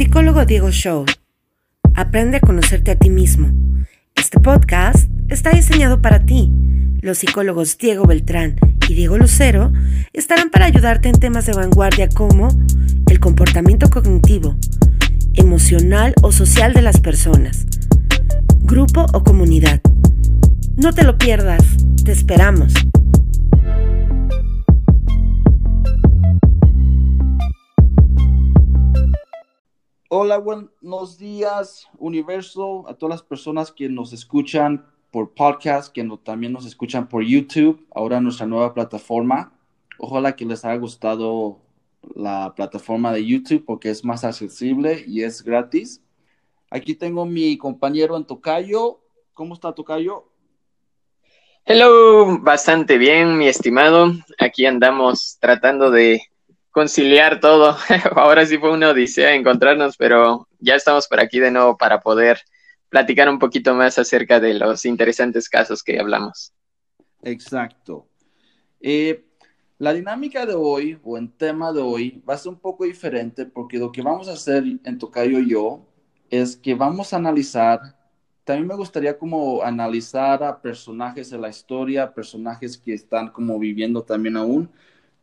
[0.00, 1.04] Psicólogo Diego Show.
[1.94, 3.50] Aprende a conocerte a ti mismo.
[4.14, 6.50] Este podcast está diseñado para ti.
[7.02, 8.56] Los psicólogos Diego Beltrán
[8.88, 9.70] y Diego Lucero
[10.14, 12.48] estarán para ayudarte en temas de vanguardia como
[13.10, 14.56] el comportamiento cognitivo,
[15.34, 17.66] emocional o social de las personas,
[18.60, 19.82] grupo o comunidad.
[20.76, 21.62] No te lo pierdas,
[22.02, 22.72] te esperamos.
[30.12, 36.52] Hola, buenos días, universo, a todas las personas que nos escuchan por podcast, que también
[36.52, 39.52] nos escuchan por YouTube, ahora nuestra nueva plataforma.
[40.00, 41.60] Ojalá que les haya gustado
[42.16, 46.02] la plataforma de YouTube porque es más accesible y es gratis.
[46.70, 48.98] Aquí tengo mi compañero en Tocayo.
[49.32, 50.24] ¿Cómo está Tocayo?
[51.64, 54.12] Hello, bastante bien, mi estimado.
[54.40, 56.29] Aquí andamos tratando de
[56.70, 57.76] conciliar todo.
[58.16, 62.40] Ahora sí fue una odisea encontrarnos, pero ya estamos por aquí de nuevo para poder
[62.88, 66.52] platicar un poquito más acerca de los interesantes casos que hablamos.
[67.22, 68.08] Exacto.
[68.80, 69.24] Eh,
[69.78, 73.46] la dinámica de hoy o en tema de hoy va a ser un poco diferente
[73.46, 75.86] porque lo que vamos a hacer en Tocayo y yo
[76.28, 77.80] es que vamos a analizar,
[78.44, 84.02] también me gustaría como analizar a personajes de la historia, personajes que están como viviendo
[84.02, 84.68] también aún,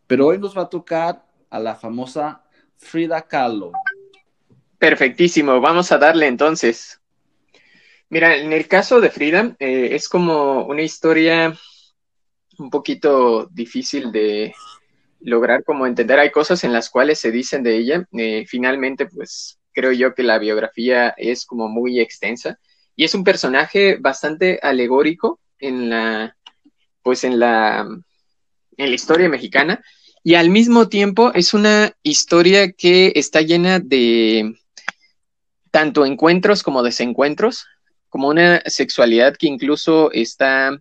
[0.07, 2.43] pero hoy nos va a tocar a la famosa
[2.77, 3.71] Frida Kahlo.
[4.77, 6.99] Perfectísimo, vamos a darle entonces.
[8.09, 11.57] Mira, en el caso de Frida, eh, es como una historia
[12.57, 14.53] un poquito difícil de
[15.19, 16.19] lograr como entender.
[16.19, 18.07] Hay cosas en las cuales se dicen de ella.
[18.17, 22.59] Eh, finalmente, pues creo yo que la biografía es como muy extensa
[22.95, 26.35] y es un personaje bastante alegórico en la,
[27.03, 27.87] pues en la,
[28.77, 29.83] en la historia mexicana
[30.27, 34.57] y al mismo tiempo es una historia que está llena de
[35.71, 37.65] tanto encuentros como desencuentros,
[38.09, 40.77] como una sexualidad que incluso está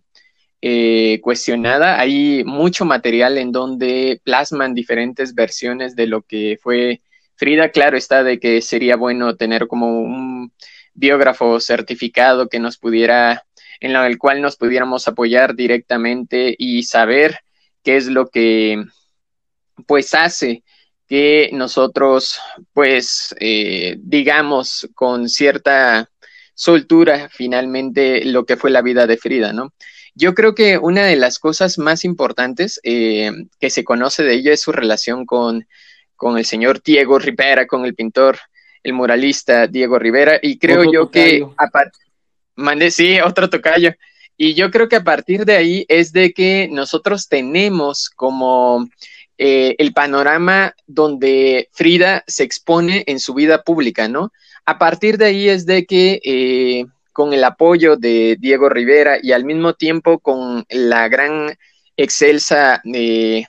[0.61, 1.97] eh, cuestionada.
[1.97, 6.99] Hay mucho material en donde plasman diferentes versiones de lo que fue
[7.37, 7.69] Frida.
[7.69, 10.51] Claro está de que sería bueno tener como un
[10.93, 13.45] biógrafo certificado que nos pudiera,
[13.79, 17.39] en el cual nos pudiéramos apoyar directamente y saber
[17.81, 18.83] qué es lo que
[19.85, 20.63] pues hace
[21.07, 22.39] que nosotros,
[22.73, 26.09] pues, eh, digamos con cierta
[26.53, 29.73] soltura finalmente lo que fue la vida de Frida, ¿no?
[30.15, 34.53] Yo creo que una de las cosas más importantes eh, que se conoce de ella
[34.53, 35.67] es su relación con,
[36.15, 38.39] con el señor Diego Rivera, con el pintor,
[38.81, 41.45] el muralista Diego Rivera, y creo yo que...
[42.55, 43.93] Mandé, sí, otro tocayo.
[44.35, 48.87] Y yo creo que a partir de ahí es de que nosotros tenemos como
[49.37, 54.31] eh, el panorama donde Frida se expone en su vida pública, ¿no?
[54.65, 59.31] A partir de ahí es de que eh, con el apoyo de Diego Rivera y
[59.31, 61.55] al mismo tiempo con la gran
[61.95, 63.45] excelsa eh,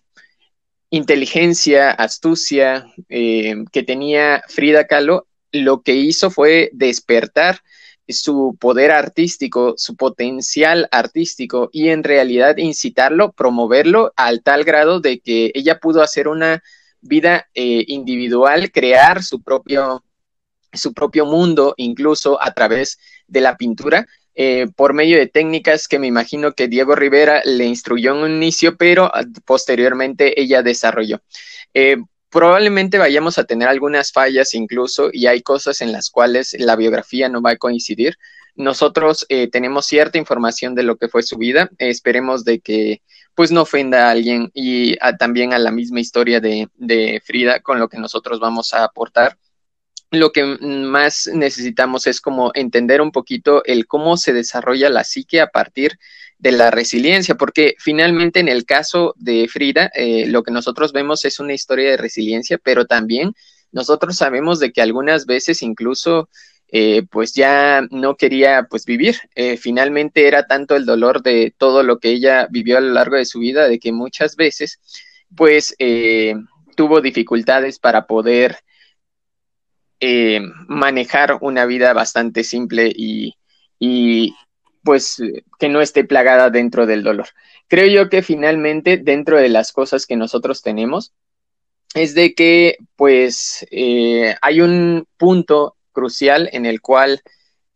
[0.90, 7.60] inteligencia, astucia que tenía Frida Kahlo, lo que hizo fue despertar
[8.08, 15.20] su poder artístico, su potencial artístico y en realidad incitarlo, promoverlo al tal grado de
[15.20, 16.62] que ella pudo hacer una
[17.00, 20.04] vida eh, individual, crear su propio,
[20.72, 25.98] su propio mundo, incluso a través de la pintura, eh, por medio de técnicas que
[25.98, 31.20] me imagino que Diego Rivera le instruyó en un inicio, pero ah, posteriormente ella desarrolló.
[31.74, 31.96] Eh,
[32.30, 37.28] probablemente vayamos a tener algunas fallas incluso y hay cosas en las cuales la biografía
[37.28, 38.16] no va a coincidir.
[38.54, 43.02] Nosotros eh, tenemos cierta información de lo que fue su vida, esperemos de que
[43.34, 47.78] pues no ofenda a alguien y también a la misma historia de, de Frida con
[47.78, 49.38] lo que nosotros vamos a aportar
[50.10, 55.40] lo que más necesitamos es como entender un poquito el cómo se desarrolla la psique
[55.40, 55.98] a partir
[56.38, 61.24] de la resiliencia, porque finalmente en el caso de Frida, eh, lo que nosotros vemos
[61.24, 63.34] es una historia de resiliencia, pero también
[63.72, 66.28] nosotros sabemos de que algunas veces incluso
[66.70, 69.16] eh, pues ya no quería pues vivir.
[69.34, 73.16] Eh, finalmente era tanto el dolor de todo lo que ella vivió a lo largo
[73.16, 74.78] de su vida, de que muchas veces
[75.34, 75.74] pues
[76.76, 78.56] tuvo dificultades para poder
[80.68, 83.34] manejar una vida bastante simple y,
[84.88, 85.22] pues
[85.58, 87.26] que no esté plagada dentro del dolor.
[87.66, 91.12] Creo yo que finalmente dentro de las cosas que nosotros tenemos
[91.92, 97.20] es de que pues eh, hay un punto crucial en el cual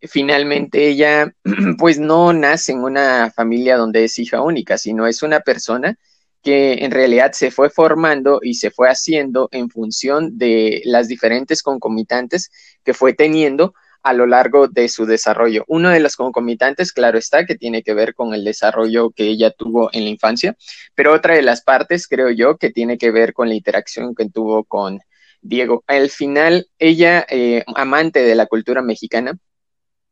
[0.00, 1.34] finalmente ella
[1.78, 5.98] pues no nace en una familia donde es hija única, sino es una persona
[6.42, 11.62] que en realidad se fue formando y se fue haciendo en función de las diferentes
[11.62, 12.50] concomitantes
[12.82, 15.64] que fue teniendo a lo largo de su desarrollo.
[15.68, 19.50] Uno de los concomitantes, claro está, que tiene que ver con el desarrollo que ella
[19.50, 20.56] tuvo en la infancia,
[20.94, 24.28] pero otra de las partes, creo yo, que tiene que ver con la interacción que
[24.28, 25.00] tuvo con
[25.40, 25.84] Diego.
[25.86, 29.38] Al final, ella, eh, amante de la cultura mexicana,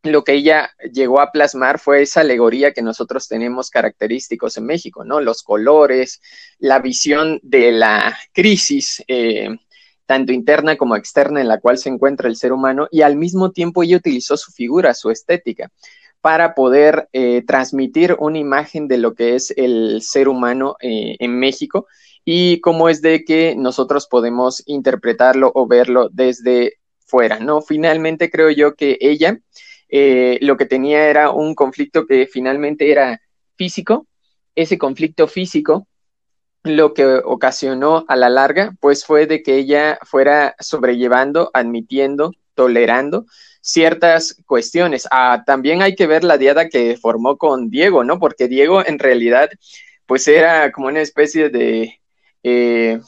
[0.03, 5.05] lo que ella llegó a plasmar fue esa alegoría que nosotros tenemos característicos en México,
[5.05, 5.21] ¿no?
[5.21, 6.21] Los colores,
[6.59, 9.49] la visión de la crisis, eh,
[10.11, 13.53] tanto interna como externa en la cual se encuentra el ser humano y al mismo
[13.53, 15.71] tiempo ella utilizó su figura, su estética,
[16.21, 21.39] para poder eh, transmitir una imagen de lo que es el ser humano eh, en
[21.39, 21.87] México
[22.25, 26.73] y cómo es de que nosotros podemos interpretarlo o verlo desde
[27.07, 27.63] fuera, ¿no?
[27.63, 29.39] Finalmente creo yo que ella
[29.89, 33.21] eh, lo que tenía era un conflicto que finalmente era
[33.55, 34.09] físico,
[34.57, 35.87] ese conflicto físico
[36.63, 43.27] lo que ocasionó a la larga, pues fue de que ella fuera sobrellevando, admitiendo, tolerando
[43.61, 45.07] ciertas cuestiones.
[45.11, 48.19] Ah, también hay que ver la diada que formó con Diego, ¿no?
[48.19, 49.51] Porque Diego en realidad,
[50.07, 52.01] pues era como una especie de
[52.43, 53.01] eh,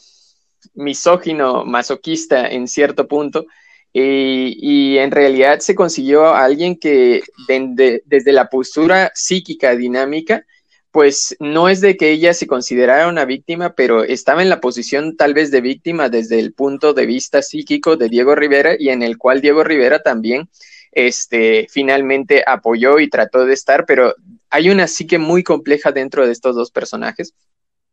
[0.74, 3.46] misógino, masoquista en cierto punto.
[3.94, 10.46] Y, en realidad se consiguió a alguien que desde la postura psíquica dinámica
[10.92, 15.16] pues no es de que ella se considerara una víctima, pero estaba en la posición
[15.16, 19.02] tal vez de víctima desde el punto de vista psíquico de Diego Rivera y en
[19.02, 20.50] el cual Diego Rivera también
[20.92, 24.14] este, finalmente apoyó y trató de estar, pero
[24.50, 27.34] hay una psique muy compleja dentro de estos dos personajes.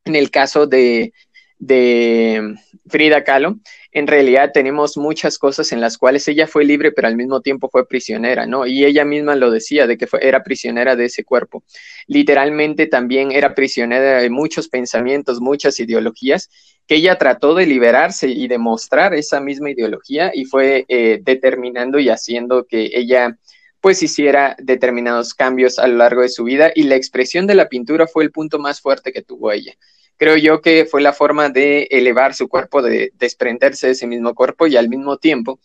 [0.03, 1.13] En el caso de,
[1.59, 2.55] de
[2.87, 3.59] Frida Kahlo,
[3.91, 7.69] en realidad tenemos muchas cosas en las cuales ella fue libre, pero al mismo tiempo
[7.69, 8.65] fue prisionera, ¿no?
[8.65, 11.63] Y ella misma lo decía, de que era prisionera de ese cuerpo.
[12.07, 16.49] Literalmente también era prisionera de muchos pensamientos, muchas ideologías,
[16.87, 22.09] que ella trató de liberarse y demostrar esa misma ideología y fue eh, determinando y
[22.09, 23.37] haciendo que ella
[23.81, 27.69] pues hiciera determinados cambios a lo largo de su vida y la expresión de la
[27.69, 29.73] pintura fue el punto más fuerte que tuvo ella
[30.19, 34.35] creo yo que fue la forma de elevar su cuerpo, de desprenderse de ese mismo
[34.35, 35.59] cuerpo y al mismo tiempo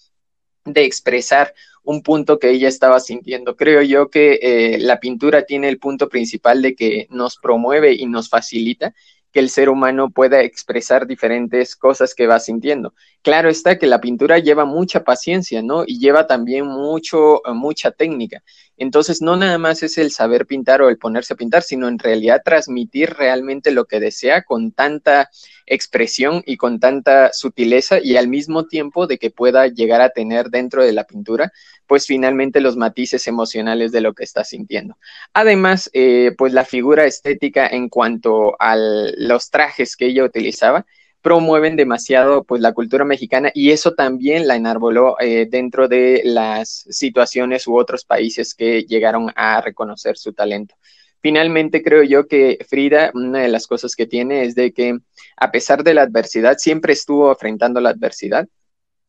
[0.65, 1.53] de expresar
[1.83, 3.57] un punto que ella estaba sintiendo.
[3.57, 8.07] Creo yo que eh, la pintura tiene el punto principal de que nos promueve y
[8.07, 8.95] nos facilita
[9.35, 12.95] que el ser humano pueda expresar diferentes cosas que va sintiendo.
[13.21, 15.83] Claro está que la pintura lleva mucha paciencia, ¿no?
[15.85, 18.45] Y lleva también mucho, mucha técnica.
[18.77, 21.99] Entonces, no nada más es el saber pintar o el ponerse a pintar, sino en
[21.99, 25.31] realidad transmitir realmente lo que desea con tanta
[25.67, 30.51] expresión y con tanta sutileza y al mismo tiempo de que pueda llegar a tener
[30.51, 31.53] dentro de la pintura,
[31.87, 34.97] pues finalmente los matices emocionales de lo que está sintiendo.
[35.33, 40.87] Además, eh, pues la figura estética en cuanto a los trajes que ella utilizaba,
[41.25, 46.85] promueven demasiado pues la cultura mexicana y eso también la enarboló eh, dentro de las
[46.91, 50.75] situaciones u otros países que llegaron a reconocer su talento.
[51.21, 54.99] Finalmente creo yo que Frida, una de las cosas que tiene es de que
[55.39, 58.47] a pesar de la adversidad, siempre estuvo enfrentando la adversidad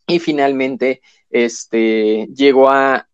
[0.08, 3.08] y finalmente este, llegó a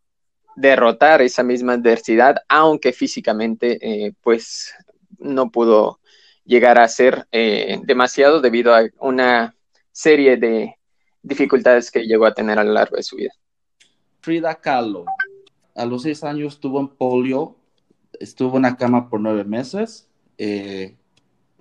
[0.56, 4.74] derrotar esa misma adversidad, aunque físicamente eh, pues
[5.18, 6.00] no pudo
[6.44, 9.56] llegar a ser eh, demasiado debido a una
[9.92, 10.76] serie de
[11.22, 13.32] dificultades que llegó a tener a lo largo de su vida.
[14.20, 15.06] Frida Kahlo,
[15.76, 17.56] a los seis años tuvo un polio,
[18.20, 20.08] estuvo en la cama por nueve meses.
[20.38, 20.96] Eh,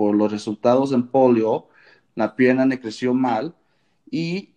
[0.00, 1.68] por los resultados en polio,
[2.14, 3.54] la pierna le creció mal
[4.10, 4.49] y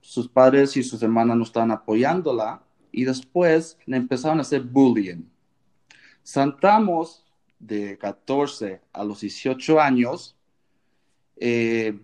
[0.00, 5.24] sus padres y sus hermanas no estaban apoyándola y después le empezaron a hacer bullying.
[6.22, 7.24] Santamos
[7.58, 10.36] de 14 a los 18 años,
[11.36, 11.98] eh,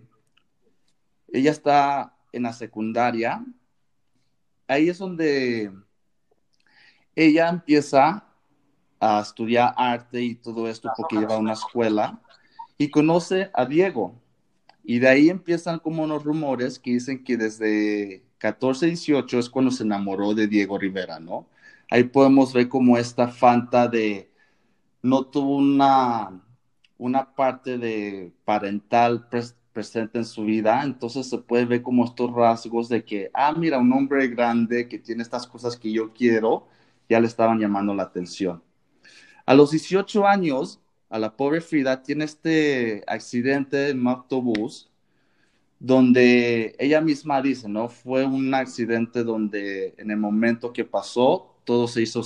[1.31, 3.43] ella está en la secundaria,
[4.67, 5.71] ahí es donde
[7.15, 8.25] ella empieza
[8.99, 12.21] a estudiar arte y todo esto porque lleva a una escuela
[12.77, 14.22] y conoce a Diego.
[14.83, 19.71] Y de ahí empiezan como unos rumores que dicen que desde 14, 18 es cuando
[19.71, 21.47] se enamoró de Diego Rivera, ¿no?
[21.89, 24.31] Ahí podemos ver como esta fanta de
[25.01, 26.41] no tuvo una,
[26.97, 29.27] una parte de parental
[29.73, 33.79] presente en su vida, entonces se puede ver como estos rasgos de que, ah, mira,
[33.79, 36.67] un hombre grande que tiene estas cosas que yo quiero,
[37.09, 38.63] ya le estaban llamando la atención.
[39.45, 40.81] A los 18 años,
[41.13, 44.89] a la pobre Frida tiene este accidente en un autobús
[45.77, 47.87] donde ella misma dice, ¿no?
[47.87, 52.23] Fue un accidente donde en el momento que pasó, todo se hizo,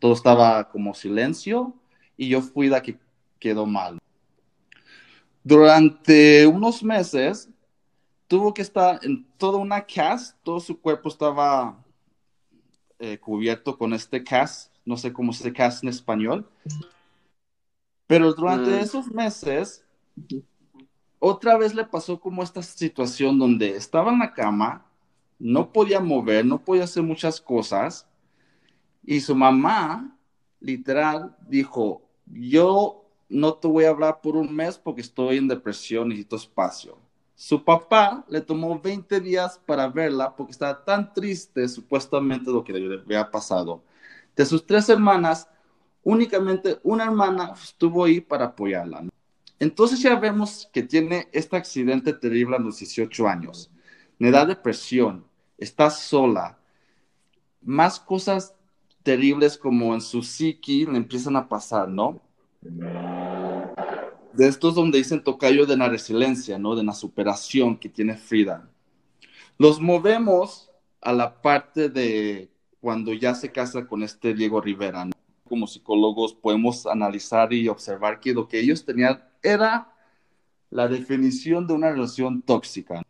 [0.00, 1.76] todo estaba como silencio
[2.16, 2.98] y yo fui la que
[3.38, 3.98] quedó mal.
[5.44, 7.48] Durante unos meses
[8.26, 11.84] tuvo que estar en toda una cast, todo su cuerpo estaba
[12.98, 16.50] eh, cubierto con este cast, no sé cómo se cast en español,
[18.08, 18.80] pero durante mm.
[18.80, 19.84] esos meses,
[21.20, 24.86] otra vez le pasó como esta situación donde estaba en la cama,
[25.38, 28.08] no podía mover, no podía hacer muchas cosas,
[29.04, 30.18] y su mamá,
[30.58, 36.08] literal, dijo, yo no te voy a hablar por un mes porque estoy en depresión,
[36.08, 36.98] necesito espacio.
[37.34, 42.72] Su papá le tomó 20 días para verla porque estaba tan triste supuestamente lo que
[42.72, 43.84] le había pasado.
[44.34, 45.48] De sus tres hermanas,
[46.02, 49.04] únicamente una hermana estuvo ahí para apoyarla.
[49.58, 53.70] Entonces ya vemos que tiene este accidente terrible a los 18 años.
[54.18, 55.24] Le da depresión,
[55.56, 56.58] está sola.
[57.62, 58.54] Más cosas
[59.02, 62.20] terribles como en su psiqui le empiezan a pasar, ¿no?
[64.38, 66.76] de estos donde dicen tocayo de la resiliencia, ¿no?
[66.76, 68.70] De la superación que tiene Frida.
[69.58, 72.48] Los movemos a la parte de
[72.80, 75.08] cuando ya se casa con este Diego Rivera.
[75.48, 79.92] Como psicólogos podemos analizar y observar que lo que ellos tenían era
[80.70, 83.02] la definición de una relación tóxica.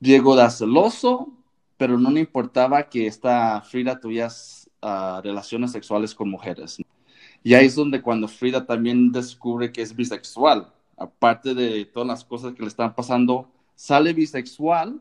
[0.00, 1.32] Diego era celoso,
[1.76, 4.28] pero no le importaba que esta Frida tuviera
[4.82, 6.78] ah, relaciones sexuales con mujeres.
[7.42, 12.24] Y ahí es donde cuando Frida también descubre que es bisexual, aparte de todas las
[12.24, 15.00] cosas que le están pasando, sale bisexual,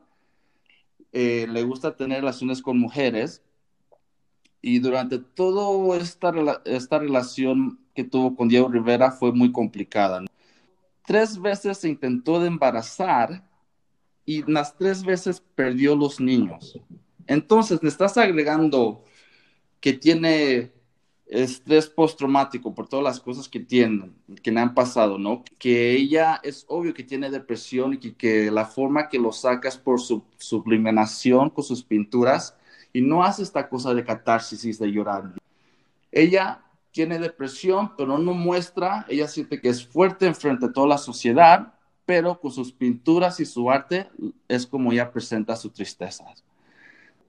[1.11, 3.41] eh, le gusta tener relaciones con mujeres
[4.67, 6.33] y durante toda esta,
[6.65, 10.25] esta relación que tuvo con Diego Rivera fue muy complicada.
[11.05, 13.49] Tres veces se intentó de embarazar
[14.25, 16.77] y las tres veces perdió los niños.
[17.27, 19.05] Entonces, le estás agregando
[19.79, 20.73] que tiene
[21.27, 25.45] estrés postraumático por todas las cosas que tienen, que le han pasado, ¿no?
[25.57, 30.01] Que ella es obvio que tiene depresión y que, la forma que lo sacas por
[30.01, 32.56] su sublimación con sus pinturas
[32.93, 35.33] y no hace esta cosa de catarsis de llorar.
[36.11, 40.97] Ella tiene depresión, pero no muestra, ella siente que es fuerte enfrente de toda la
[40.97, 41.73] sociedad,
[42.05, 44.09] pero con sus pinturas y su arte
[44.47, 46.25] es como ella presenta su tristeza.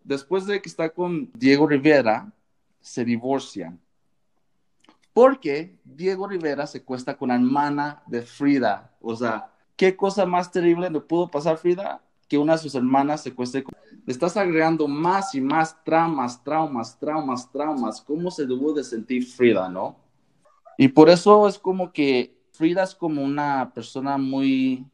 [0.04, 2.32] Después de que está con Diego Rivera,
[2.80, 3.78] se divorcian
[5.18, 8.92] porque Diego Rivera se cuesta con la hermana de Frida.
[9.00, 12.00] O sea, ¿qué cosa más terrible le pudo pasar Frida?
[12.28, 13.64] Que una de sus hermanas se cueste.
[14.06, 18.00] Le estás agregando más y más traumas, traumas, traumas, traumas.
[18.02, 19.96] ¿Cómo se debe de sentir Frida, no?
[20.76, 24.86] Y por eso es como que Frida es como una persona muy,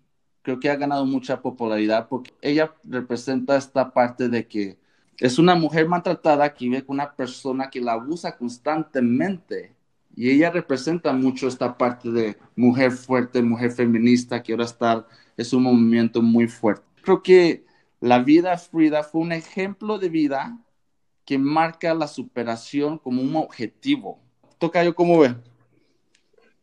[0.42, 4.78] creo que ha ganado mucha popularidad porque ella representa esta parte de que
[5.18, 9.74] es una mujer maltratada que vive con una persona que la abusa constantemente
[10.16, 15.52] y ella representa mucho esta parte de mujer fuerte, mujer feminista, que ahora está, es
[15.52, 16.93] un movimiento muy fuerte.
[17.04, 17.64] Creo que
[18.00, 20.58] la vida Frida fue un ejemplo de vida
[21.24, 24.20] que marca la superación como un objetivo.
[24.58, 25.34] Toca yo cómo ve.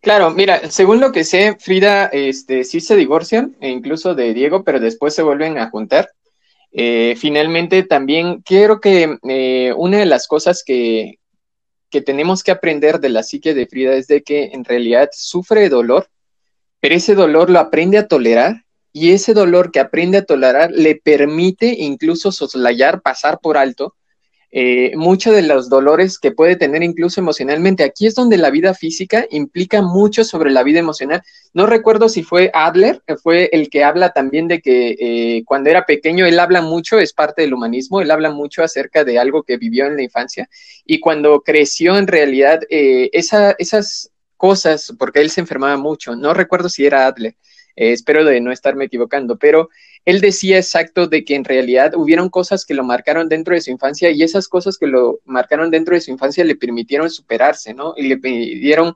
[0.02, 4.64] Claro, mira, según lo que sé, Frida este, sí se divorcian, e incluso de Diego,
[4.64, 6.10] pero después se vuelven a juntar.
[6.72, 11.20] Eh, finalmente, también quiero que eh, una de las cosas que,
[11.92, 15.70] que tenemos que aprender de la psique de Frida es de que en realidad sufre
[15.70, 16.08] dolor,
[16.80, 20.96] pero ese dolor lo aprende a tolerar y ese dolor que aprende a tolerar le
[20.96, 23.96] permite incluso soslayar, pasar por alto
[24.54, 27.86] eh, muchos de los dolores que puede tener incluso emocionalmente.
[27.86, 31.24] Aquí es donde la vida física implica mucho sobre la vida emocional.
[31.54, 35.70] No recuerdo si fue Adler, que fue el que habla también de que eh, cuando
[35.70, 39.44] era pequeño él habla mucho, es parte del humanismo, él habla mucho acerca de algo
[39.44, 40.50] que vivió en la infancia
[40.86, 46.68] y cuando creció en realidad eh, esas cosas, porque él se enfermaba mucho, no recuerdo
[46.68, 47.36] si era Adler,
[47.76, 49.70] eh, espero de no estarme equivocando, pero
[50.06, 53.72] él decía exacto de que en realidad hubieron cosas que lo marcaron dentro de su
[53.72, 57.94] infancia y esas cosas que lo marcaron dentro de su infancia le permitieron superarse, ¿no?
[57.96, 58.96] Y le pidieron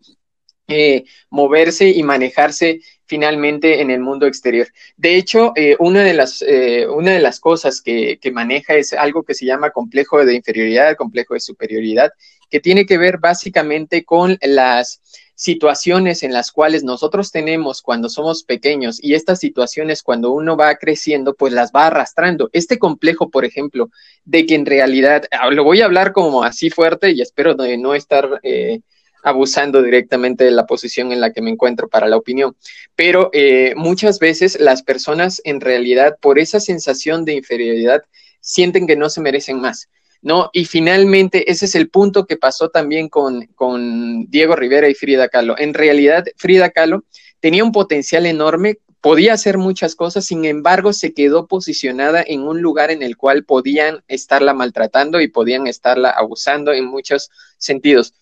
[0.68, 4.68] eh, moverse y manejarse finalmente en el mundo exterior.
[4.98, 6.44] De hecho, eh, una, de las,
[6.90, 10.96] una de las cosas que, que, maneja es algo que se llama complejo de inferioridad,
[10.96, 12.12] complejo de superioridad,
[12.50, 15.02] que tiene que ver básicamente con las
[15.36, 20.76] situaciones en las cuales nosotros tenemos cuando somos pequeños y estas situaciones cuando uno va
[20.76, 22.50] creciendo, pues las va arrastrando.
[22.54, 23.90] Este complejo, por ejemplo,
[24.24, 27.78] de que en realidad, ah, lo voy a hablar como así fuerte y espero de
[27.78, 28.80] no estar eh,
[29.24, 32.56] abusando directamente de la posición en la que me encuentro para la opinión,
[32.96, 38.04] pero eh, muchas veces las personas en realidad por esa sensación de inferioridad
[38.40, 39.90] sienten que no se merecen más
[40.26, 40.50] ¿no?
[40.54, 45.30] Y finalmente, ese es el punto que pasó también con, con Diego Rivera y Frida
[45.30, 45.56] Kahlo.
[45.60, 47.04] En realidad, Frida Kahlo
[47.40, 52.64] tenía un potencial enorme podía hacer muchas cosas, sin embargo, se quedó posicionada en un
[52.64, 57.30] lugar en el cual podían estarla maltratando y podían estarla abusando en muchos
[57.60, 58.16] sentidos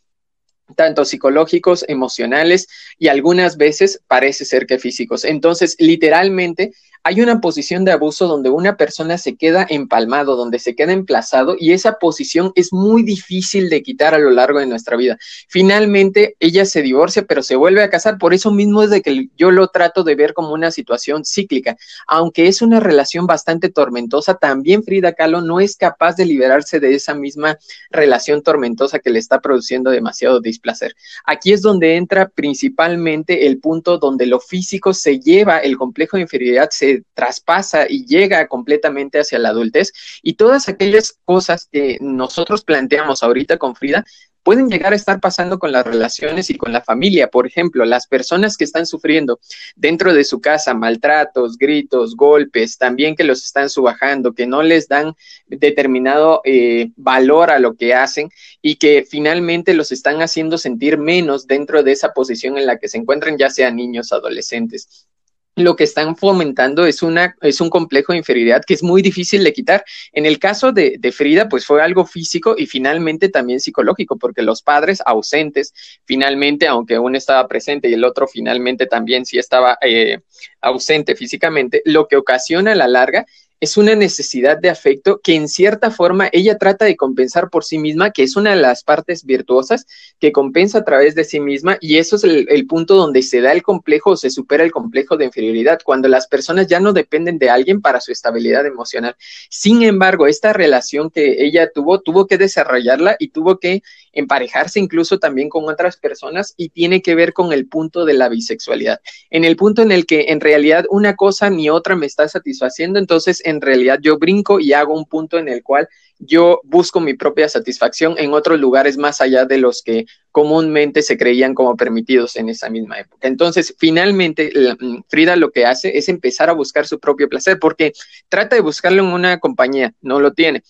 [0.76, 2.68] tanto psicológicos, emocionales
[2.98, 5.24] y algunas veces parece ser que físicos.
[5.24, 6.74] Entonces, literalmente,
[7.06, 11.58] hay una posición de abuso donde una persona se queda empalmado, donde se queda emplazado
[11.60, 15.18] y esa posición es muy difícil de quitar a lo largo de nuestra vida.
[15.50, 18.18] Finalmente, ella se divorcia, pero se vuelve a casar.
[18.18, 21.76] Por eso mismo es de que yo lo trato de ver como una situación cíclica.
[22.08, 26.96] Aunque es una relación bastante tormentosa, también Frida Kahlo no es capaz de liberarse de
[26.96, 27.58] esa misma
[27.92, 30.96] relación tormentosa que le está produciendo demasiado displacer.
[31.26, 36.24] Aquí es donde entra principalmente el punto donde lo físico se lleva, el complejo de
[36.24, 42.64] inferioridad se traspasa y llega completamente hacia la adultez y todas aquellas cosas que nosotros
[42.64, 44.06] planteamos ahorita con Frida
[44.44, 47.30] pueden llegar a estar pasando con las relaciones y con la familia.
[47.30, 49.40] Por ejemplo, las personas que están sufriendo
[49.76, 54.88] dentro de su casa maltratos, gritos, golpes, también que los están subajando, que no les
[54.88, 55.16] dan
[55.48, 58.30] determinado eh, valor a lo que hacen
[58.62, 62.90] y que finalmente los están haciendo sentir menos dentro de esa posición en la que
[62.90, 65.08] se encuentran, ya sean niños, adolescentes
[65.56, 69.44] lo que están fomentando es, una, es un complejo de inferioridad que es muy difícil
[69.44, 69.86] de quitar.
[70.12, 74.62] En el caso de, Frida, pues fue algo físico y finalmente también psicológico, porque los
[74.62, 75.74] padres ausentes,
[76.06, 80.20] finalmente, aunque uno estaba presente y el otro finalmente también sí estaba eh,
[80.62, 83.26] ausente físicamente, lo que ocasiona a la larga
[83.64, 87.78] es una necesidad de afecto que en cierta forma ella trata de compensar por sí
[87.78, 89.88] misma, que es una de las partes virtuosas
[90.20, 93.54] que compensa a través de sí misma y eso es el, punto donde se da
[93.54, 97.38] el complejo o se supera el complejo de inferioridad, cuando las personas ya no dependen
[97.38, 99.16] de alguien para su estabilidad emocional.
[99.50, 105.20] Sin embargo, esta relación que ella tuvo, tuvo que desarrollarla y tuvo que emparejarse incluso
[105.20, 109.00] también con otras personas y tiene que ver con el punto de la bisexualidad.
[109.30, 113.00] En el punto en el que en realidad una cosa ni otra me está satisfaciendo,
[113.00, 115.88] entonces en realidad yo brinco y hago un punto en el cual
[116.20, 121.18] yo busco mi propia satisfacción en otros lugares más allá de los que comúnmente se
[121.18, 123.28] creían como permitidos en esa misma época.
[123.28, 127.94] Entonces, finalmente, mm, Frida lo que hace es empezar a buscar su propio placer, porque
[128.30, 130.64] trata de buscarlo en una compañía, no lo tiene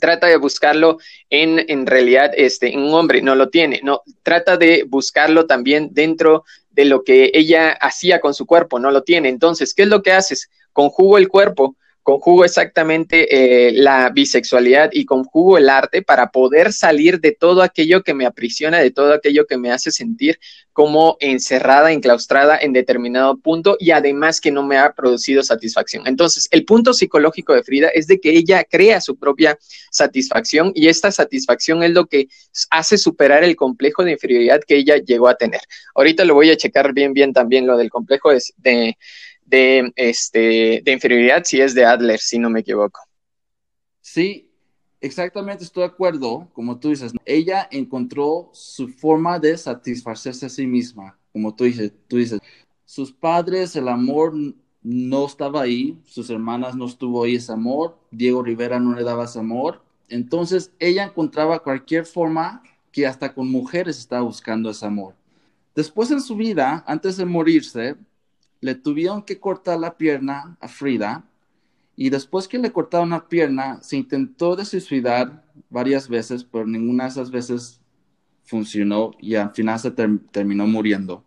[0.00, 4.56] trata de buscarlo en, en realidad, este, en un hombre, no lo tiene, no, trata
[4.56, 9.28] de buscarlo también dentro de lo que ella hacía con su cuerpo, no lo tiene.
[9.28, 10.50] Entonces, ¿qué es lo que haces?
[10.72, 17.20] Conjugo el cuerpo conjugo exactamente eh, la bisexualidad y conjugo el arte para poder salir
[17.20, 20.38] de todo aquello que me aprisiona, de todo aquello que me hace sentir
[20.72, 26.06] como encerrada, enclaustrada en determinado punto y además que no me ha producido satisfacción.
[26.06, 29.58] Entonces, el punto psicológico de Frida es de que ella crea su propia
[29.90, 32.28] satisfacción y esta satisfacción es lo que
[32.70, 35.60] hace superar el complejo de inferioridad que ella llegó a tener.
[35.94, 38.96] Ahorita lo voy a checar bien, bien también lo del complejo de de,
[39.96, 43.00] este, de inferioridad si es de Adler, si no me equivoco.
[44.00, 44.50] Sí,
[45.00, 50.66] exactamente, estoy de acuerdo, como tú dices, ella encontró su forma de satisfacerse a sí
[50.66, 52.40] misma, como tú dices, tú dices,
[52.84, 54.32] sus padres, el amor
[54.82, 59.24] no estaba ahí, sus hermanas no estuvo ahí ese amor, Diego Rivera no le daba
[59.24, 65.14] ese amor, entonces ella encontraba cualquier forma que hasta con mujeres estaba buscando ese amor.
[65.74, 67.96] Después en su vida, antes de morirse,
[68.62, 71.24] le tuvieron que cortar la pierna a Frida
[71.96, 77.04] y después que le cortaron la pierna se intentó de suicidar varias veces, pero ninguna
[77.04, 77.80] de esas veces
[78.44, 81.24] funcionó y al final se terminó muriendo.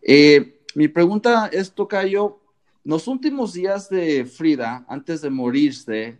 [0.00, 2.40] Eh, mi pregunta es, Tocayo,
[2.82, 6.18] los últimos días de Frida, antes de morirse,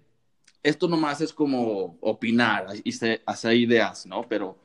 [0.62, 4.26] esto nomás es como opinar y hacer ideas, ¿no?
[4.28, 4.58] Pero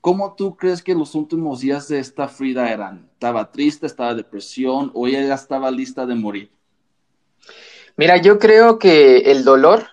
[0.00, 3.08] ¿Cómo tú crees que los últimos días de esta Frida eran?
[3.12, 6.50] ¿Estaba triste, estaba depresión o ella ya estaba lista de morir?
[7.96, 9.86] Mira, yo creo que el dolor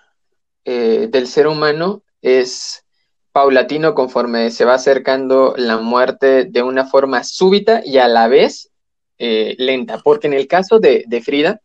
[0.64, 2.84] eh, del ser humano es
[3.32, 8.70] paulatino conforme se va acercando la muerte de una forma súbita y a la vez
[9.18, 11.60] eh, lenta, porque en el caso de, Frida,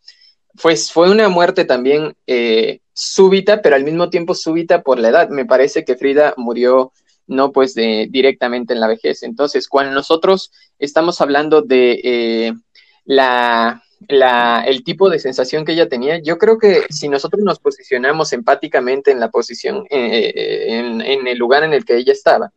[0.61, 5.29] pues fue una muerte también eh, súbita, pero al mismo tiempo súbita por la edad.
[5.29, 6.91] Me parece que Frida murió
[7.29, 9.23] no pues de, directamente en la vejez.
[9.23, 12.53] Entonces, cuando nosotros estamos hablando de eh,
[13.05, 13.83] la,
[14.65, 19.11] el tipo de sensación que ella tenía, yo creo que si nosotros nos posicionamos empáticamente
[19.11, 22.51] en la posición, eh, eh, en, el lugar en el que ella estaba,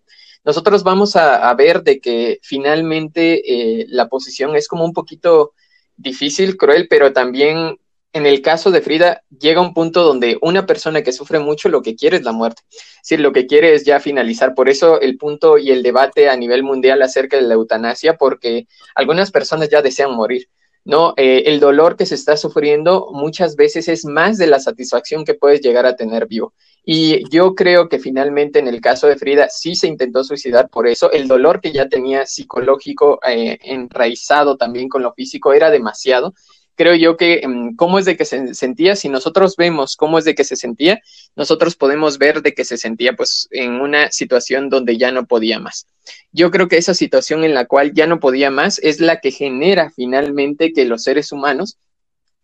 [0.44, 5.52] nosotros vamos a ver de que finalmente la posición es como un poquito
[5.96, 7.78] difícil, cruel, pero también
[8.12, 11.82] en el caso de Frida, llega un punto donde una persona que sufre mucho lo
[11.82, 12.62] que quiere es la muerte.
[12.70, 14.54] Es decir, lo que quiere es ya finalizar.
[14.54, 18.66] Por eso el punto y el debate a nivel mundial acerca de la eutanasia, porque
[18.94, 20.48] algunas personas ya desean morir.
[20.84, 21.14] ¿no?
[21.16, 25.34] Eh, el dolor que se está sufriendo muchas veces es más de la satisfacción que
[25.34, 26.52] puedes llegar a tener vivo.
[26.84, 30.88] Y yo creo que finalmente en el caso de Frida sí se intentó suicidar por
[30.88, 31.12] eso.
[31.12, 36.34] El dolor que ya tenía psicológico eh, enraizado también con lo físico era demasiado
[36.76, 40.24] creo yo que mm, cómo es de que se sentía, si nosotros vemos cómo es
[40.24, 41.00] de que se sentía,
[41.36, 45.58] nosotros podemos ver de que se sentía pues en una situación donde ya no podía
[45.58, 45.86] más.
[46.32, 49.30] Yo creo que esa situación en la cual ya no podía más es la que
[49.30, 51.78] genera finalmente que los seres humanos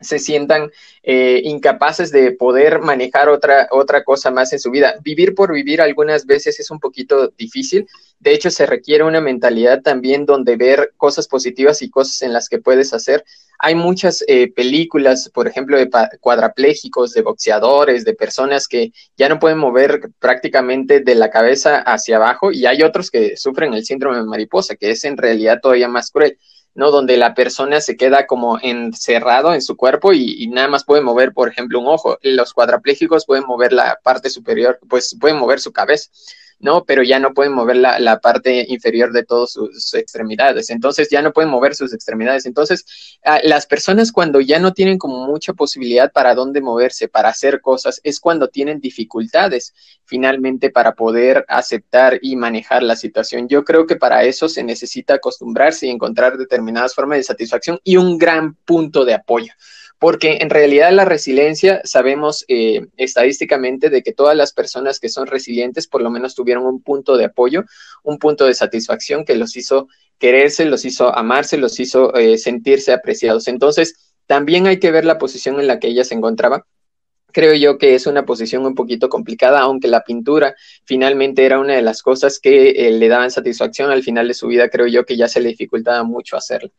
[0.01, 0.71] se sientan
[1.03, 4.95] eh, incapaces de poder manejar otra, otra cosa más en su vida.
[5.03, 7.89] Vivir por vivir algunas veces es un poquito difícil.
[8.21, 12.49] De hecho, se requiere una mentalidad también donde ver cosas positivas y cosas en las
[12.49, 13.25] que puedes hacer.
[13.61, 19.39] Hay muchas eh, películas, por ejemplo, de cuadraplégicos, de boxeadores, de personas que ya no
[19.39, 24.19] pueden mover prácticamente de la cabeza hacia abajo y hay otros que sufren el síndrome
[24.19, 26.39] de mariposa, que es en realidad todavía más cruel.
[26.75, 26.91] ¿No?
[26.91, 31.33] Donde la persona se queda como encerrado en su cuerpo y, nada más puede mover,
[31.33, 32.19] por ejemplo, un ojo.
[32.23, 36.11] Los cuadraplégicos pueden mover la parte superior, pues pueden mover su cabeza.
[36.61, 36.85] ¿No?
[36.85, 40.71] Pero ya no pueden mover la, la parte inferior de todas sus, extremidades.
[40.71, 42.47] Entonces ya no pueden mover sus extremidades.
[42.47, 42.85] Entonces,
[43.45, 48.01] las personas cuando ya no tienen como mucha posibilidad para dónde moverse, para hacer cosas,
[48.03, 53.49] es cuando tienen dificultades finalmente para poder aceptar y manejar la situación.
[53.49, 57.97] Yo creo que para eso se necesita acostumbrarse y encontrar determinadas formas de satisfacción y
[57.97, 59.53] un gran punto de apoyo
[59.99, 65.27] porque en realidad la resiliencia sabemos eh, estadísticamente de que todas las personas que son
[65.27, 67.65] resilientes por lo menos tuvieron un punto de apoyo,
[68.05, 72.93] un punto de satisfacción que los hizo quererse, los hizo amarse, los hizo eh, sentirse
[72.93, 73.49] apreciados.
[73.49, 76.67] Entonces, también hay que ver la posición en la que ella se encontraba.
[77.33, 81.75] Creo yo que es una posición un poquito complicada, aunque la pintura finalmente era una
[81.75, 85.05] de las cosas que eh, le daban satisfacción al final de su vida, creo yo
[85.05, 86.71] que ya se le dificultaba mucho hacerlo.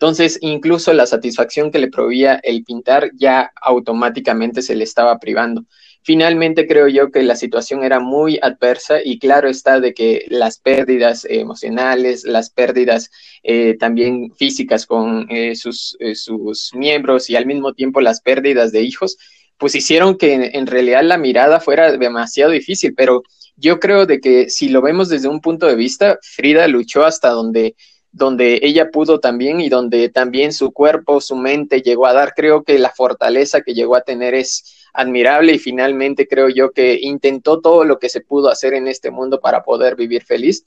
[0.00, 5.64] Entonces, incluso la satisfacción que le proveía el pintar ya automáticamente se le estaba privando.
[6.04, 10.60] Finalmente, creo yo que la situación era muy adversa y claro está de que las
[10.60, 13.10] pérdidas emocionales, las pérdidas
[13.42, 18.70] eh, también físicas con eh, sus, eh, sus miembros y al mismo tiempo las pérdidas
[18.70, 19.18] de hijos,
[19.58, 23.24] pues hicieron que en realidad la mirada fuera demasiado difícil, pero
[23.56, 27.30] yo creo de que si lo vemos desde un punto de vista, Frida luchó hasta
[27.30, 27.74] donde
[28.18, 32.34] donde ella pudo también y donde también su cuerpo, su mente llegó a dar.
[32.34, 36.98] Creo que la fortaleza que llegó a tener es admirable y finalmente creo yo que
[37.00, 40.64] intentó todo lo que se pudo hacer en este mundo para poder vivir feliz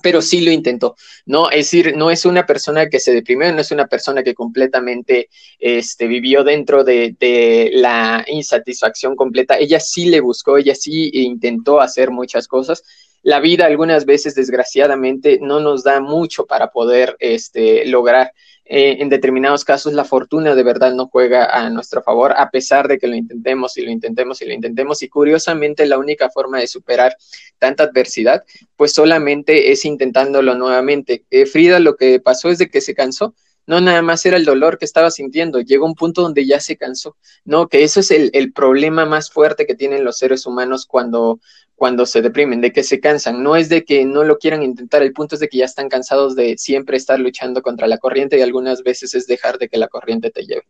[0.00, 1.50] pero sí lo intentó, ¿no?
[1.50, 5.28] Es decir, no es una persona que se deprimió, no es una persona que completamente
[5.58, 9.58] este, vivió dentro de, de, la insatisfacción completa.
[9.58, 12.82] Ella sí le buscó, ella sí intentó hacer muchas cosas,
[13.22, 18.32] la vida algunas veces, desgraciadamente, no nos da mucho para poder este, lograr.
[18.64, 22.88] Eh, en determinados casos, la fortuna de verdad no juega a nuestro favor, a pesar
[22.88, 25.02] de que lo intentemos y lo intentemos y lo intentemos.
[25.02, 27.16] Y curiosamente, la única forma de superar
[27.58, 28.44] tanta adversidad,
[28.76, 31.24] pues solamente es intentándolo nuevamente.
[31.30, 33.34] Eh, Frida lo que pasó es de que se cansó
[33.66, 36.76] no nada más era el dolor que estaba sintiendo, llegó un punto donde ya se
[36.76, 37.68] cansó, ¿no?
[37.68, 41.40] Que eso es el, el, problema más fuerte que tienen los seres humanos cuando,
[41.74, 43.42] cuando se deprimen, de que se cansan.
[43.42, 45.88] No es de que no lo quieran intentar, el punto es de que ya están
[45.88, 49.78] cansados de siempre estar luchando contra la corriente y algunas veces es dejar de que
[49.78, 50.62] la corriente te lleve.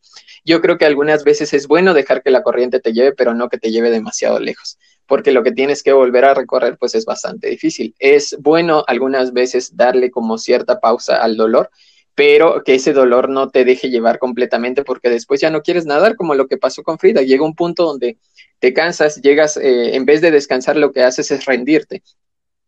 [0.45, 3.49] Yo creo que algunas veces es bueno dejar que la corriente te lleve, pero no
[3.49, 7.05] que te lleve demasiado lejos porque lo que tienes que volver a recorrer pues es
[7.05, 7.95] bastante difícil.
[7.99, 11.71] Es bueno algunas veces darle como cierta pausa al dolor
[12.15, 16.17] pero que ese dolor no te deje llevar completamente porque después ya no quieres nadar,
[16.17, 17.23] como lo que pasó con Frida.
[17.23, 18.19] Llega un punto donde
[18.59, 22.03] te cansas, llegas, eh, en vez de descansar, lo que haces es rendirte.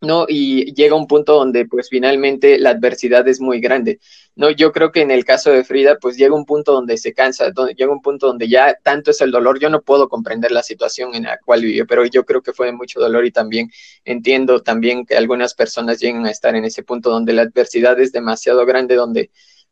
[0.00, 0.26] ¿No?
[0.28, 4.00] Y llega un punto donde pues finalmente la adversidad es muy grande,
[4.36, 4.50] ¿no?
[4.50, 7.50] Yo creo que en el caso de Frida pues llega un punto donde se cansa,
[7.50, 10.62] donde, llega un punto donde ya tanto es el dolor, yo no puedo comprender la
[10.62, 13.70] situación en la cual vivió, pero yo creo que fue mucho dolor y también
[14.04, 18.12] entiendo también que algunas personas llegan a estar en ese punto donde la adversidad es
[18.12, 19.30] demasiado grande, donde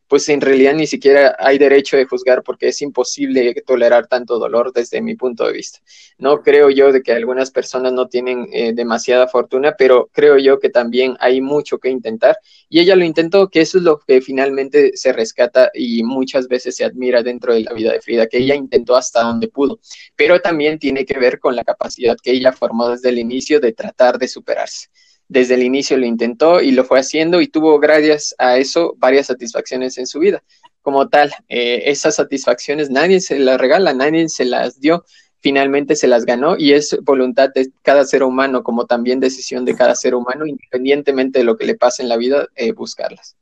[0.08, 4.72] pues en realidad ni siquiera hay derecho de juzgar porque es imposible tolerar tanto dolor
[4.72, 5.80] desde mi punto de vista.
[6.18, 10.58] No creo yo de que algunas personas no tienen eh, demasiada fortuna, pero creo yo
[10.58, 12.36] que también hay mucho que intentar.
[12.68, 16.76] Y ella lo intentó, que eso es lo que finalmente se rescata y muchas veces
[16.76, 19.80] se admira dentro de la vida de Frida, que ella intentó hasta donde pudo,
[20.16, 23.72] pero también tiene que ver con la capacidad que ella formó desde el inicio de
[23.72, 24.88] tratar de superarse
[25.32, 29.26] desde el inicio lo intentó y lo fue haciendo y tuvo gracias a eso varias
[29.28, 30.42] satisfacciones en su vida.
[30.82, 35.04] Como tal, eh, esas satisfacciones nadie se las regala, nadie se las dio,
[35.40, 39.74] finalmente se las ganó y es voluntad de cada ser humano, como también decisión de
[39.74, 43.36] cada ser humano, independientemente de lo que le pase en la vida, eh, buscarlas.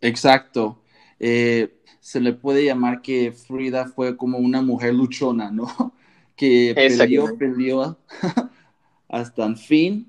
[0.00, 0.82] Exacto.
[1.20, 5.66] Eh, se le puede llamar que Frida fue como una mujer luchona, ¿no?
[6.36, 7.98] Que peleó, peleó
[9.08, 10.06] hasta el fin,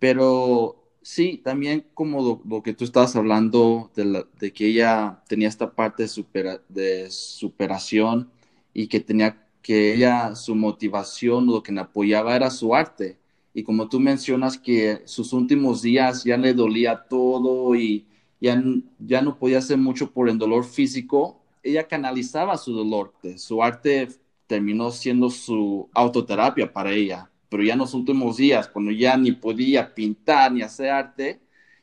[0.00, 6.04] pero sí, también como lo, que tú estabas hablando de, que ella tenía esta parte
[6.04, 8.30] de, de superación
[8.74, 13.18] y que tenía que ella, su motivación, lo que le apoyaba era su arte.
[13.54, 18.06] Y como tú mencionas que sus últimos días ya le dolía todo y
[18.40, 18.62] ya,
[18.98, 23.12] ya no podía hacer mucho por el dolor físico, ella canalizaba su dolor.
[23.36, 24.08] Su arte
[24.46, 27.29] terminó siendo su autoterapia para ella.
[27.50, 31.40] Pero ya en los últimos días, cuando ya ni podía pintar ni hacer arte,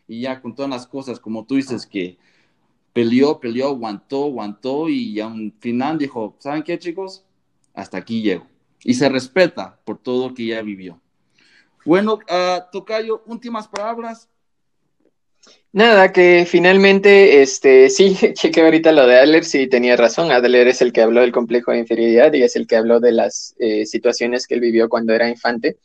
[0.08, 2.17] y ya con todas las cosas, como tú dices, que
[2.93, 7.25] peleó, peleó, aguantó, aguantó, y ya un final dijo, ¿saben qué, chicos?
[7.73, 8.47] Hasta aquí llego.
[8.84, 10.99] Y se respeta por todo que ella vivió.
[11.86, 14.30] Bueno, uh, Tocayo, últimas palabras.
[15.73, 20.32] Nada, que finalmente, este, sí, cheque ahorita lo de Adler, sí tenía razón.
[20.32, 23.12] Adler es el que habló del complejo de inferioridad y es el que habló de
[23.12, 25.78] las eh, situaciones que él vivió cuando era infante,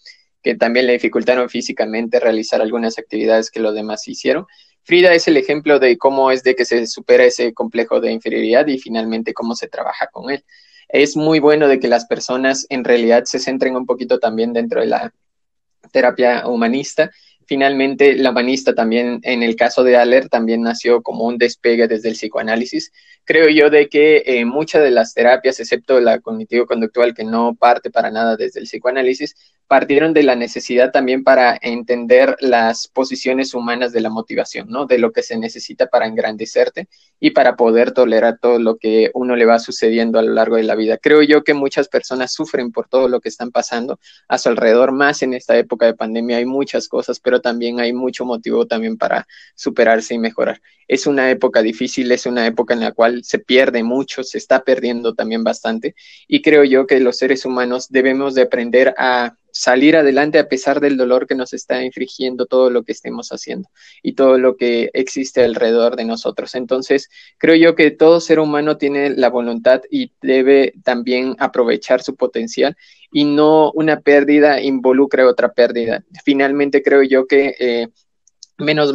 [0.43, 4.47] que también le dificultaron físicamente realizar algunas actividades que los demás hicieron.
[4.85, 8.67] Frida es el ejemplo de cómo es de que se supera ese complejo de inferioridad
[8.69, 10.45] y finalmente cómo se trabaja con él.
[10.89, 14.81] Es muy bueno de que las personas en realidad se centren un poquito también dentro
[14.81, 15.13] de la
[15.93, 17.11] terapia humanista
[17.53, 22.09] Finalmente, la humanista también, en el caso de Aller, también nació como un despegue desde
[22.09, 22.91] el psicoanálisis.
[23.25, 27.91] Creo yo de que eh, muchas de las terapias, excepto la cognitivo-conductual, que no parte
[27.91, 33.93] para nada desde el psicoanálisis, partieron de la necesidad también para entender las posiciones humanas
[33.93, 34.87] de la motivación, ¿no?
[34.87, 39.37] De lo que se necesita para engrandecerte y para poder tolerar todo lo que uno
[39.37, 40.99] le va sucediendo a lo largo de la vida.
[40.99, 43.99] Creo yo que muchas personas sufren por todo lo que están pasando
[44.29, 47.93] a su alrededor, más en esta época de pandemia hay muchas cosas, pero también hay
[47.93, 50.61] mucho motivo también para superarse y mejorar.
[50.89, 54.63] Es una época difícil, es una época en la cual se pierde mucho, se está
[54.63, 55.95] perdiendo también bastante
[56.29, 60.81] y creo yo que los seres humanos debemos de aprender a salir adelante a pesar
[60.81, 63.69] del dolor que nos está infligiendo todo lo que estemos haciendo
[64.03, 66.55] y todo lo que existe alrededor de nosotros.
[66.55, 72.17] Entonces, creo yo que todo ser humano tiene la voluntad y debe también aprovechar su
[72.17, 72.77] potencial
[73.13, 76.03] y no una pérdida involucre otra pérdida.
[76.25, 77.89] Finalmente, creo yo que eh,
[78.59, 78.95] menos,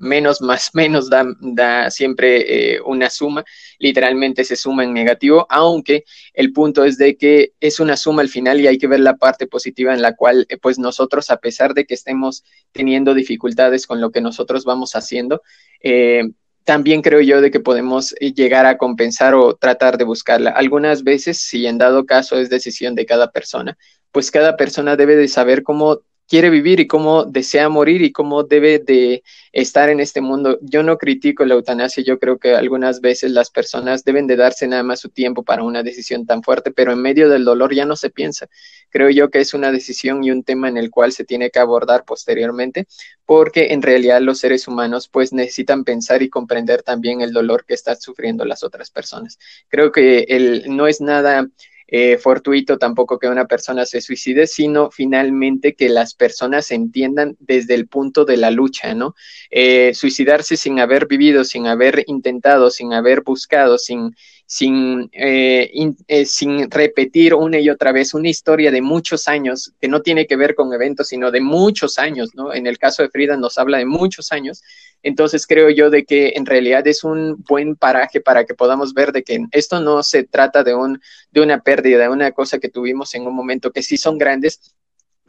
[0.00, 3.44] menos más menos da, da siempre eh, una suma,
[3.78, 6.04] literalmente se suma en negativo, aunque
[6.34, 9.16] el punto es de que es una suma al final y hay que ver la
[9.16, 13.86] parte positiva en la cual eh, pues nosotros a pesar de que estemos teniendo dificultades
[13.86, 15.42] con lo que nosotros vamos haciendo,
[15.82, 16.22] eh,
[16.64, 20.50] también creo yo de que podemos llegar a compensar o tratar de buscarla.
[20.50, 23.78] Algunas veces, si en dado caso es decisión de cada persona,
[24.12, 28.44] pues cada persona debe de saber cómo quiere vivir y cómo desea morir y cómo
[28.44, 30.58] debe de estar en este mundo.
[30.60, 34.68] Yo no critico la eutanasia, yo creo que algunas veces las personas deben de darse
[34.68, 37.86] nada más su tiempo para una decisión tan fuerte, pero en medio del dolor ya
[37.86, 38.46] no se piensa.
[38.90, 41.60] Creo yo que es una decisión y un tema en el cual se tiene que
[41.60, 42.86] abordar posteriormente,
[43.24, 47.74] porque en realidad los seres humanos pues necesitan pensar y comprender también el dolor que
[47.74, 49.38] están sufriendo las otras personas.
[49.68, 51.48] Creo que el, no es nada
[51.90, 57.74] eh, fortuito tampoco que una persona se suicide, sino finalmente que las personas entiendan desde
[57.74, 59.14] el punto de la lucha, ¿no?
[59.50, 64.14] Eh, suicidarse sin haber vivido, sin haber intentado, sin haber buscado, sin
[64.50, 65.70] sin, eh,
[66.06, 70.26] eh, sin repetir una y otra vez una historia de muchos años, que no tiene
[70.26, 72.54] que ver con eventos, sino de muchos años, ¿no?
[72.54, 74.62] En el caso de Frida nos habla de muchos años,
[75.02, 79.12] entonces creo yo de que en realidad es un buen paraje para que podamos ver
[79.12, 80.98] de que esto no se trata de, un,
[81.30, 84.74] de una pérdida, de una cosa que tuvimos en un momento que sí son grandes,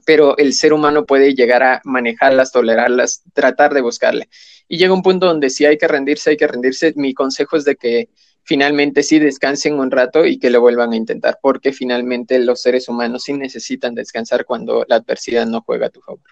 [0.05, 4.29] pero el ser humano puede llegar a manejarlas, tolerarlas, tratar de buscarle.
[4.69, 6.93] Y llega un punto donde si hay que rendirse, hay que rendirse.
[6.95, 8.07] Mi consejo es de que
[8.43, 12.89] finalmente sí descansen un rato y que lo vuelvan a intentar, porque finalmente los seres
[12.89, 16.23] humanos sí necesitan descansar cuando la adversidad no juega a tu favor.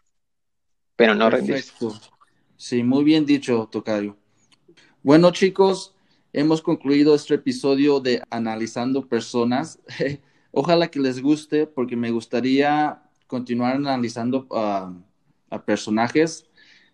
[0.95, 1.93] Pero no Perfecto.
[2.55, 4.17] Sí, muy bien dicho, Tocayo.
[5.03, 5.95] Bueno, chicos,
[6.33, 9.79] hemos concluido este episodio de Analizando Personas.
[10.51, 16.47] Ojalá que les guste, porque me gustaría continuar analizando a personajes.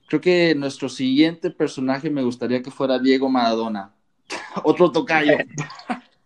[0.09, 3.95] Creo que nuestro siguiente personaje me gustaría que fuera Diego Maradona
[4.63, 5.37] otro tocayo.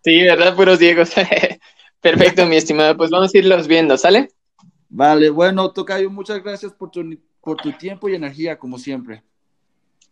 [0.04, 0.54] Sí, ¿verdad?
[0.54, 1.10] Puros Diegos.
[2.00, 2.96] Perfecto, mi estimado.
[2.96, 4.28] Pues vamos a irlos viendo, ¿sale?
[4.88, 9.22] Vale, bueno, Tocayo, muchas gracias por tu, por tu tiempo y energía, como siempre.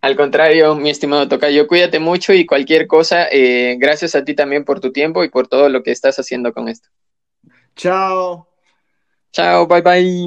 [0.03, 4.65] Al contrario, mi estimado Tocayo, cuídate mucho y cualquier cosa, eh, gracias a ti también
[4.65, 6.89] por tu tiempo y por todo lo que estás haciendo con esto.
[7.75, 8.49] Chao.
[9.33, 10.25] Chao, bye bye.